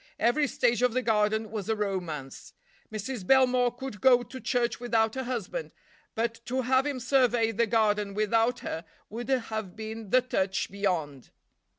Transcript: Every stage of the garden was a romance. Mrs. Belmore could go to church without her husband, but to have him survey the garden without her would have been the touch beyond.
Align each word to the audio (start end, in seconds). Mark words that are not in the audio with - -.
Every 0.17 0.47
stage 0.47 0.81
of 0.81 0.93
the 0.93 1.03
garden 1.03 1.51
was 1.51 1.69
a 1.69 1.75
romance. 1.75 2.53
Mrs. 2.91 3.23
Belmore 3.23 3.69
could 3.75 4.01
go 4.01 4.23
to 4.23 4.41
church 4.41 4.79
without 4.79 5.13
her 5.13 5.25
husband, 5.25 5.73
but 6.15 6.41
to 6.45 6.63
have 6.63 6.87
him 6.87 6.99
survey 6.99 7.51
the 7.51 7.67
garden 7.67 8.15
without 8.15 8.61
her 8.61 8.83
would 9.11 9.29
have 9.29 9.75
been 9.75 10.09
the 10.09 10.21
touch 10.21 10.71
beyond. 10.71 11.29